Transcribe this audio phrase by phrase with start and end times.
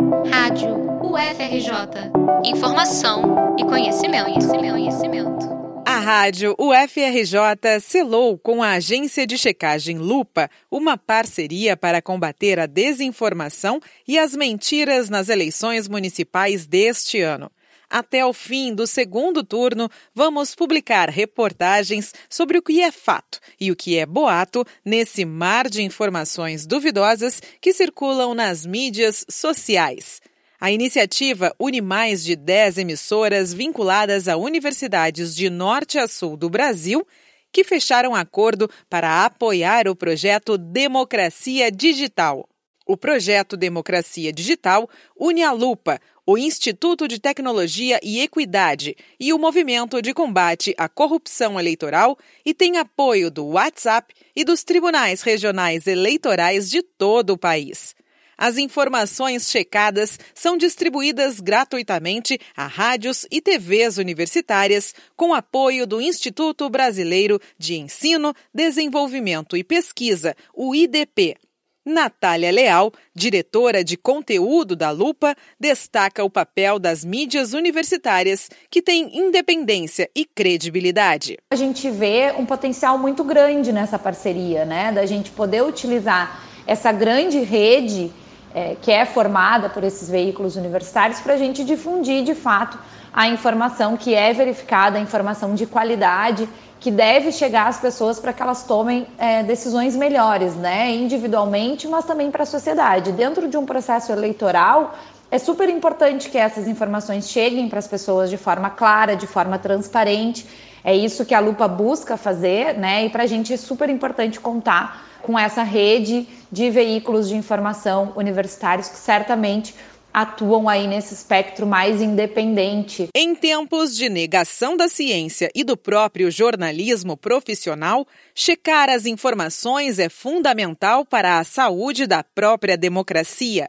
[0.00, 2.10] Rádio UFRJ.
[2.42, 5.60] Informação e conhecimento, conhecimento, conhecimento.
[5.84, 12.64] A rádio UFRJ selou com a agência de checagem Lupa uma parceria para combater a
[12.64, 13.78] desinformação
[14.08, 17.50] e as mentiras nas eleições municipais deste ano.
[17.90, 23.72] Até o fim do segundo turno, vamos publicar reportagens sobre o que é fato e
[23.72, 30.20] o que é boato nesse mar de informações duvidosas que circulam nas mídias sociais.
[30.60, 36.48] A iniciativa une mais de 10 emissoras vinculadas a universidades de norte a sul do
[36.48, 37.04] Brasil
[37.50, 42.48] que fecharam acordo para apoiar o projeto Democracia Digital.
[42.86, 44.88] O projeto Democracia Digital
[45.18, 50.88] une a Lupa, o Instituto de Tecnologia e Equidade e o Movimento de Combate à
[50.88, 52.16] Corrupção Eleitoral
[52.46, 57.96] e tem apoio do WhatsApp e dos tribunais regionais eleitorais de todo o país.
[58.38, 66.70] As informações checadas são distribuídas gratuitamente a rádios e TVs universitárias, com apoio do Instituto
[66.70, 71.36] Brasileiro de Ensino, Desenvolvimento e Pesquisa, o IDP.
[71.84, 79.18] Natália Leal, diretora de conteúdo da Lupa, destaca o papel das mídias universitárias, que têm
[79.18, 81.38] independência e credibilidade.
[81.52, 84.92] A gente vê um potencial muito grande nessa parceria, né?
[84.92, 88.12] Da gente poder utilizar essa grande rede
[88.54, 92.78] é, que é formada por esses veículos universitários para a gente difundir de fato
[93.12, 98.32] a informação que é verificada, a informação de qualidade que deve chegar às pessoas para
[98.32, 103.12] que elas tomem é, decisões melhores, né, individualmente, mas também para a sociedade.
[103.12, 104.94] Dentro de um processo eleitoral,
[105.30, 109.58] é super importante que essas informações cheguem para as pessoas de forma clara, de forma
[109.58, 110.46] transparente.
[110.84, 113.06] É isso que a Lupa busca fazer, né?
[113.06, 118.12] E para a gente é super importante contar com essa rede de veículos de informação
[118.16, 119.74] universitários que certamente
[120.12, 123.08] atuam aí nesse espectro mais independente.
[123.14, 130.08] Em tempos de negação da ciência e do próprio jornalismo profissional, checar as informações é
[130.08, 133.68] fundamental para a saúde da própria democracia.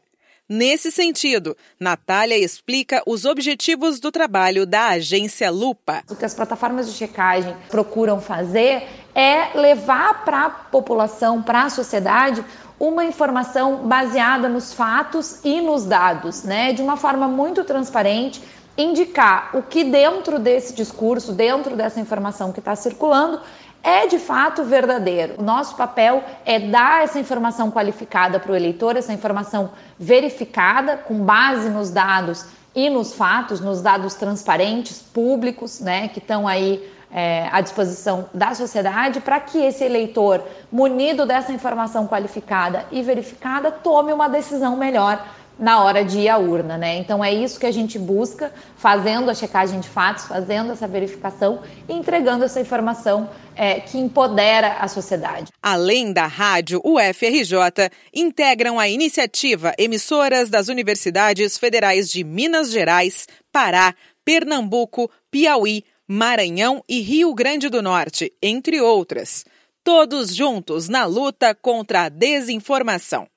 [0.54, 6.04] Nesse sentido, Natália explica os objetivos do trabalho da agência Lupa.
[6.10, 8.86] O que as plataformas de checagem procuram fazer
[9.16, 12.44] é levar para a população, para a sociedade,
[12.78, 16.74] uma informação baseada nos fatos e nos dados, né?
[16.74, 18.44] De uma forma muito transparente,
[18.78, 23.40] indicar o que dentro desse discurso, dentro dessa informação que está circulando,
[23.84, 25.36] é de fato verdadeiro.
[25.38, 31.20] O nosso papel é dar essa informação qualificada para o eleitor, essa informação verificada com
[31.26, 37.50] base nos dados e nos fatos, nos dados transparentes, públicos, né, que estão aí é,
[37.52, 44.14] à disposição da sociedade para que esse eleitor, munido dessa informação qualificada e verificada, tome
[44.14, 45.22] uma decisão melhor
[45.62, 46.98] na hora de ir à urna, né?
[46.98, 51.62] Então é isso que a gente busca, fazendo a checagem de fatos, fazendo essa verificação
[51.88, 55.52] e entregando essa informação é, que empodera a sociedade.
[55.62, 63.94] Além da rádio UFRJ, integram a iniciativa emissoras das universidades federais de Minas Gerais, Pará,
[64.26, 69.46] Pernambuco, Piauí, Maranhão e Rio Grande do Norte, entre outras.
[69.84, 73.28] Todos juntos na luta contra a desinformação.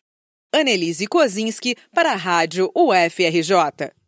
[0.54, 4.03] Annelise Kozinski para a Rádio UFRJ.